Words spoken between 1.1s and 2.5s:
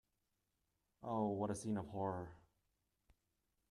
what a scene of horror!